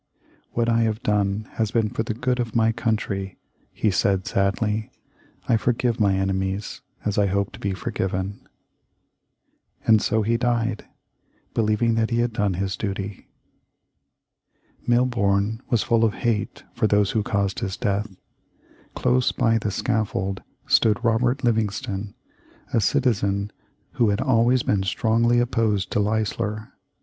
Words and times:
"What 0.53 0.67
I 0.67 0.81
have 0.81 1.03
done 1.03 1.47
has 1.57 1.69
been 1.69 1.91
for 1.91 2.01
the 2.01 2.15
good 2.15 2.39
of 2.39 2.55
my 2.55 2.71
country," 2.71 3.37
he 3.71 3.91
said, 3.91 4.25
sadly. 4.25 4.89
"I 5.47 5.57
forgive 5.57 5.99
my 5.99 6.15
enemies, 6.15 6.81
as 7.05 7.19
I 7.19 7.27
hope 7.27 7.51
to 7.51 7.59
be 7.59 7.75
forgiven." 7.75 8.47
And 9.85 10.01
so 10.01 10.23
he 10.23 10.37
died; 10.37 10.85
believing 11.53 11.93
that 11.93 12.09
he 12.09 12.17
had 12.21 12.33
done 12.33 12.55
his 12.55 12.75
duty. 12.75 13.27
Milborne 14.87 15.59
was 15.69 15.83
full 15.83 16.03
of 16.03 16.15
hate 16.15 16.63
for 16.73 16.87
those 16.87 17.11
who 17.11 17.21
caused 17.21 17.59
his 17.59 17.77
death. 17.77 18.07
Close 18.95 19.31
by 19.31 19.59
the 19.59 19.69
scaffold 19.69 20.41
stood 20.65 21.05
Robert 21.05 21.43
Livingston, 21.43 22.15
a 22.73 22.81
citizen 22.81 23.51
who 23.91 24.09
had 24.09 24.19
always 24.19 24.63
been 24.63 24.81
strongly 24.81 25.37
opposed 25.39 25.91
to 25.91 25.99
Leisler. 25.99 26.73